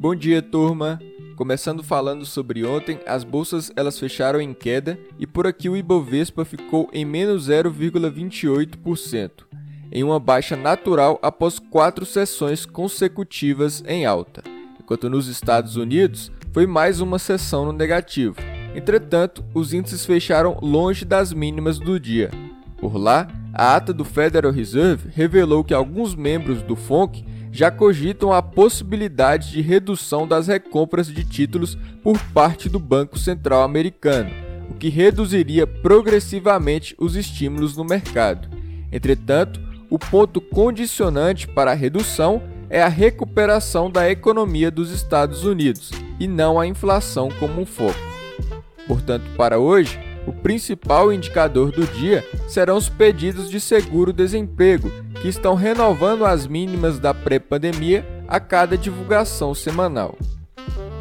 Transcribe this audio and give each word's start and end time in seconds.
Bom 0.00 0.14
dia, 0.14 0.40
turma. 0.40 0.98
Começando 1.36 1.82
falando 1.82 2.24
sobre 2.24 2.64
ontem, 2.64 2.98
as 3.06 3.22
bolsas 3.22 3.70
elas 3.76 3.98
fecharam 3.98 4.40
em 4.40 4.54
queda 4.54 4.98
e 5.18 5.26
por 5.26 5.46
aqui 5.46 5.68
o 5.68 5.76
Ibovespa 5.76 6.42
ficou 6.42 6.88
em 6.90 7.04
menos 7.04 7.50
0,28%, 7.50 9.30
em 9.92 10.02
uma 10.02 10.18
baixa 10.18 10.56
natural 10.56 11.18
após 11.20 11.58
quatro 11.58 12.06
sessões 12.06 12.64
consecutivas 12.64 13.84
em 13.86 14.06
alta, 14.06 14.42
enquanto 14.80 15.10
nos 15.10 15.28
Estados 15.28 15.76
Unidos 15.76 16.32
foi 16.50 16.66
mais 16.66 17.02
uma 17.02 17.18
sessão 17.18 17.66
no 17.66 17.72
negativo. 17.72 18.36
Entretanto, 18.74 19.44
os 19.52 19.74
índices 19.74 20.06
fecharam 20.06 20.56
longe 20.62 21.04
das 21.04 21.30
mínimas 21.30 21.78
do 21.78 22.00
dia. 22.00 22.30
Por 22.78 22.96
lá, 22.96 23.28
a 23.52 23.76
ata 23.76 23.92
do 23.92 24.06
Federal 24.06 24.50
Reserve 24.50 25.10
revelou 25.14 25.62
que 25.62 25.74
alguns 25.74 26.14
membros 26.14 26.62
do 26.62 26.74
FONC 26.74 27.22
já 27.52 27.70
cogitam 27.70 28.32
a 28.32 28.42
possibilidade 28.42 29.50
de 29.50 29.60
redução 29.60 30.26
das 30.26 30.46
recompras 30.46 31.08
de 31.08 31.24
títulos 31.24 31.76
por 32.02 32.18
parte 32.32 32.68
do 32.68 32.78
Banco 32.78 33.18
Central 33.18 33.62
Americano, 33.62 34.30
o 34.70 34.74
que 34.74 34.88
reduziria 34.88 35.66
progressivamente 35.66 36.94
os 36.98 37.16
estímulos 37.16 37.76
no 37.76 37.84
mercado. 37.84 38.48
Entretanto, 38.92 39.60
o 39.88 39.98
ponto 39.98 40.40
condicionante 40.40 41.48
para 41.48 41.72
a 41.72 41.74
redução 41.74 42.42
é 42.68 42.80
a 42.80 42.88
recuperação 42.88 43.90
da 43.90 44.08
economia 44.08 44.70
dos 44.70 44.90
Estados 44.92 45.44
Unidos 45.44 45.90
e 46.20 46.28
não 46.28 46.60
a 46.60 46.66
inflação 46.66 47.28
como 47.40 47.60
um 47.60 47.66
foco. 47.66 47.98
Portanto, 48.86 49.24
para 49.36 49.58
hoje, 49.58 49.98
o 50.26 50.32
principal 50.32 51.12
indicador 51.12 51.72
do 51.72 51.84
dia 51.86 52.24
serão 52.48 52.76
os 52.76 52.88
pedidos 52.88 53.50
de 53.50 53.60
seguro-desemprego, 53.60 54.90
que 55.20 55.28
estão 55.28 55.54
renovando 55.54 56.24
as 56.24 56.46
mínimas 56.46 56.98
da 56.98 57.12
pré-pandemia 57.12 58.06
a 58.26 58.40
cada 58.40 58.76
divulgação 58.76 59.54
semanal. 59.54 60.16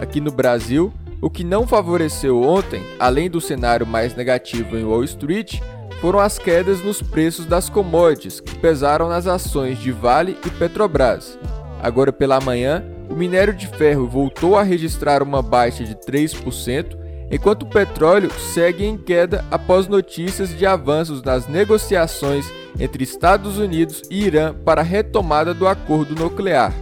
Aqui 0.00 0.20
no 0.20 0.30
Brasil, 0.30 0.92
o 1.20 1.28
que 1.28 1.42
não 1.42 1.66
favoreceu 1.66 2.42
ontem, 2.42 2.82
além 2.98 3.28
do 3.28 3.40
cenário 3.40 3.86
mais 3.86 4.14
negativo 4.14 4.76
em 4.76 4.84
Wall 4.84 5.02
Street, 5.04 5.60
foram 6.00 6.20
as 6.20 6.38
quedas 6.38 6.82
nos 6.82 7.00
preços 7.00 7.46
das 7.46 7.68
commodities, 7.68 8.40
que 8.40 8.54
pesaram 8.58 9.08
nas 9.08 9.26
ações 9.26 9.78
de 9.78 9.90
Vale 9.90 10.36
e 10.44 10.50
Petrobras. 10.50 11.38
Agora 11.82 12.12
pela 12.12 12.40
manhã, 12.40 12.84
o 13.08 13.14
minério 13.14 13.54
de 13.54 13.66
ferro 13.66 14.06
voltou 14.06 14.56
a 14.56 14.62
registrar 14.62 15.22
uma 15.22 15.42
baixa 15.42 15.82
de 15.82 15.94
3%, 15.94 16.96
enquanto 17.30 17.62
o 17.62 17.70
petróleo 17.70 18.30
segue 18.32 18.84
em 18.84 18.96
queda 18.96 19.44
após 19.50 19.88
notícias 19.88 20.56
de 20.56 20.66
avanços 20.66 21.22
nas 21.22 21.48
negociações 21.48 22.52
entre 22.78 23.04
Estados 23.04 23.58
Unidos 23.58 24.02
e 24.10 24.24
Irã 24.24 24.54
para 24.54 24.80
a 24.80 24.84
retomada 24.84 25.54
do 25.54 25.66
acordo 25.66 26.14
nuclear, 26.14 26.72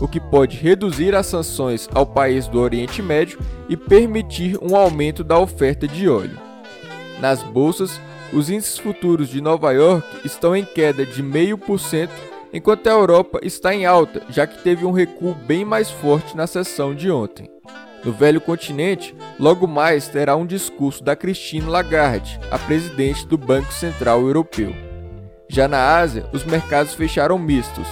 o 0.00 0.08
que 0.08 0.20
pode 0.20 0.56
reduzir 0.56 1.14
as 1.14 1.26
sanções 1.26 1.88
ao 1.94 2.06
país 2.06 2.48
do 2.48 2.60
Oriente 2.60 3.02
Médio 3.02 3.38
e 3.68 3.76
permitir 3.76 4.58
um 4.62 4.74
aumento 4.74 5.22
da 5.22 5.38
oferta 5.38 5.86
de 5.86 6.08
óleo. 6.08 6.38
Nas 7.20 7.42
bolsas, 7.42 8.00
os 8.32 8.48
índices 8.48 8.78
futuros 8.78 9.28
de 9.28 9.40
Nova 9.40 9.72
York 9.72 10.06
estão 10.24 10.56
em 10.56 10.64
queda 10.64 11.04
de 11.04 11.22
0,5%, 11.22 12.08
enquanto 12.52 12.86
a 12.86 12.92
Europa 12.92 13.40
está 13.42 13.74
em 13.74 13.84
alta, 13.84 14.22
já 14.28 14.46
que 14.46 14.62
teve 14.62 14.84
um 14.84 14.90
recuo 14.90 15.34
bem 15.34 15.64
mais 15.64 15.90
forte 15.90 16.36
na 16.36 16.46
sessão 16.46 16.94
de 16.94 17.10
ontem. 17.10 17.48
No 18.04 18.12
velho 18.12 18.40
continente, 18.40 19.14
logo 19.38 19.66
mais 19.66 20.08
terá 20.08 20.34
um 20.34 20.44
discurso 20.44 21.04
da 21.04 21.14
Christine 21.14 21.66
Lagarde, 21.66 22.40
a 22.50 22.58
presidente 22.58 23.24
do 23.26 23.38
Banco 23.38 23.72
Central 23.72 24.22
Europeu. 24.22 24.91
Já 25.52 25.68
na 25.68 25.98
Ásia, 25.98 26.24
os 26.32 26.44
mercados 26.44 26.94
fecharam 26.94 27.38
mistos. 27.38 27.86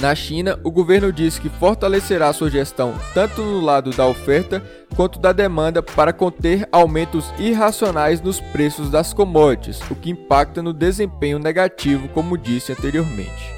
Na 0.00 0.14
China, 0.14 0.58
o 0.64 0.70
governo 0.70 1.12
disse 1.12 1.38
que 1.38 1.50
fortalecerá 1.50 2.32
sua 2.32 2.48
gestão 2.48 2.94
tanto 3.12 3.42
no 3.42 3.60
lado 3.60 3.90
da 3.90 4.06
oferta 4.06 4.62
quanto 4.96 5.18
da 5.18 5.30
demanda 5.30 5.82
para 5.82 6.14
conter 6.14 6.66
aumentos 6.72 7.30
irracionais 7.38 8.22
nos 8.22 8.40
preços 8.40 8.90
das 8.90 9.12
commodities, 9.12 9.82
o 9.90 9.94
que 9.94 10.10
impacta 10.10 10.62
no 10.62 10.72
desempenho 10.72 11.38
negativo, 11.38 12.08
como 12.08 12.38
disse 12.38 12.72
anteriormente. 12.72 13.52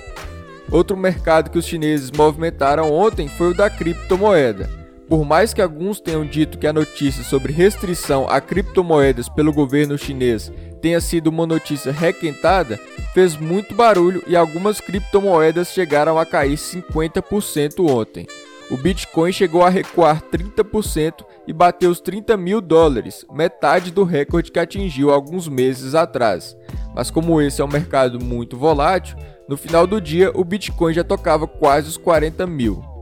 Outro 0.68 0.96
mercado 0.96 1.48
que 1.48 1.58
os 1.58 1.66
chineses 1.66 2.10
movimentaram 2.10 2.92
ontem 2.92 3.28
foi 3.28 3.52
o 3.52 3.54
da 3.54 3.70
criptomoeda. 3.70 4.68
Por 5.08 5.24
mais 5.24 5.54
que 5.54 5.62
alguns 5.62 6.00
tenham 6.00 6.24
dito 6.26 6.58
que 6.58 6.66
a 6.66 6.72
notícia 6.72 7.22
sobre 7.22 7.52
restrição 7.52 8.28
a 8.28 8.40
criptomoedas 8.40 9.28
pelo 9.28 9.52
governo 9.52 9.96
chinês 9.96 10.52
tenha 10.82 11.00
sido 11.00 11.28
uma 11.28 11.46
notícia 11.46 11.92
requentada, 11.92 12.78
fez 13.14 13.36
muito 13.36 13.74
barulho 13.74 14.22
e 14.26 14.36
algumas 14.36 14.80
criptomoedas 14.80 15.68
chegaram 15.68 16.18
a 16.18 16.26
cair 16.26 16.56
50% 16.56 17.88
ontem. 17.88 18.26
O 18.68 18.76
Bitcoin 18.76 19.30
chegou 19.30 19.62
a 19.62 19.68
recuar 19.68 20.20
30% 20.22 21.24
e 21.46 21.52
bateu 21.52 21.88
os 21.88 22.00
30 22.00 22.36
mil 22.36 22.60
dólares, 22.60 23.24
metade 23.32 23.92
do 23.92 24.02
recorde 24.02 24.50
que 24.50 24.58
atingiu 24.58 25.12
alguns 25.12 25.46
meses 25.46 25.94
atrás. 25.94 26.56
Mas 26.92 27.12
como 27.12 27.40
esse 27.40 27.60
é 27.60 27.64
um 27.64 27.68
mercado 27.68 28.18
muito 28.22 28.56
volátil, 28.56 29.16
no 29.48 29.56
final 29.56 29.86
do 29.86 30.00
dia 30.00 30.32
o 30.34 30.42
Bitcoin 30.44 30.92
já 30.92 31.04
tocava 31.04 31.46
quase 31.46 31.90
os 31.90 31.96
40 31.96 32.44
mil. 32.44 32.95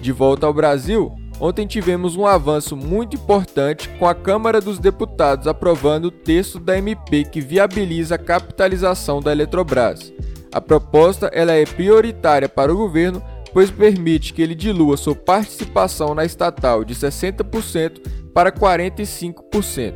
De 0.00 0.12
volta 0.12 0.46
ao 0.46 0.54
Brasil, 0.54 1.14
Ontem 1.40 1.66
tivemos 1.66 2.16
um 2.16 2.26
avanço 2.26 2.76
muito 2.76 3.16
importante 3.16 3.88
com 3.98 4.06
a 4.06 4.14
Câmara 4.14 4.60
dos 4.60 4.78
Deputados 4.78 5.46
aprovando 5.46 6.06
o 6.06 6.10
texto 6.10 6.60
da 6.60 6.76
MP 6.76 7.24
que 7.24 7.40
viabiliza 7.40 8.16
a 8.16 8.18
capitalização 8.18 9.22
da 9.22 9.32
Eletrobras. 9.32 10.12
A 10.52 10.60
proposta 10.60 11.30
ela 11.32 11.52
é 11.52 11.64
prioritária 11.64 12.46
para 12.46 12.70
o 12.70 12.76
governo, 12.76 13.22
pois 13.54 13.70
permite 13.70 14.34
que 14.34 14.42
ele 14.42 14.54
dilua 14.54 14.98
sua 14.98 15.14
participação 15.14 16.14
na 16.14 16.26
estatal 16.26 16.84
de 16.84 16.94
60% 16.94 18.02
para 18.34 18.52
45%. 18.52 19.94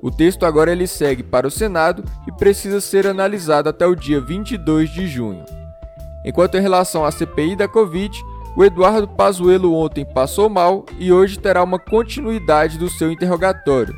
O 0.00 0.10
texto 0.10 0.46
agora 0.46 0.72
ele 0.72 0.86
segue 0.86 1.22
para 1.22 1.46
o 1.46 1.50
Senado 1.50 2.02
e 2.26 2.32
precisa 2.32 2.80
ser 2.80 3.06
analisado 3.06 3.68
até 3.68 3.86
o 3.86 3.94
dia 3.94 4.20
22 4.20 4.88
de 4.88 5.06
junho. 5.06 5.44
Enquanto 6.24 6.56
em 6.56 6.62
relação 6.62 7.04
à 7.04 7.10
CPI 7.10 7.54
da 7.54 7.68
Covid, 7.68 8.18
o 8.56 8.64
Eduardo 8.64 9.06
Pazuello 9.06 9.74
ontem 9.74 10.04
passou 10.04 10.48
mal 10.48 10.86
e 10.98 11.12
hoje 11.12 11.38
terá 11.38 11.62
uma 11.62 11.78
continuidade 11.78 12.78
do 12.78 12.88
seu 12.88 13.12
interrogatório. 13.12 13.94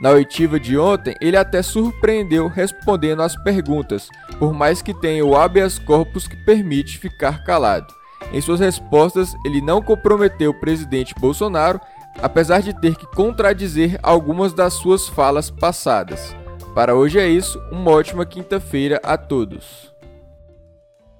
Na 0.00 0.10
oitiva 0.10 0.58
de 0.58 0.78
ontem, 0.78 1.14
ele 1.20 1.36
até 1.36 1.60
surpreendeu 1.60 2.46
respondendo 2.46 3.20
às 3.20 3.36
perguntas, 3.42 4.08
por 4.38 4.54
mais 4.54 4.80
que 4.80 4.94
tenha 4.94 5.24
o 5.24 5.36
habeas 5.36 5.78
corpus 5.78 6.26
que 6.26 6.36
permite 6.44 6.98
ficar 6.98 7.44
calado. 7.44 7.92
Em 8.32 8.40
suas 8.40 8.60
respostas, 8.60 9.34
ele 9.44 9.60
não 9.60 9.82
comprometeu 9.82 10.52
o 10.52 10.60
presidente 10.60 11.14
Bolsonaro, 11.20 11.80
apesar 12.22 12.62
de 12.62 12.72
ter 12.80 12.96
que 12.96 13.06
contradizer 13.14 13.98
algumas 14.02 14.52
das 14.52 14.74
suas 14.74 15.06
falas 15.06 15.50
passadas. 15.50 16.34
Para 16.74 16.94
hoje 16.94 17.18
é 17.18 17.28
isso, 17.28 17.60
uma 17.70 17.90
ótima 17.90 18.24
quinta-feira 18.24 19.00
a 19.02 19.16
todos. 19.18 19.92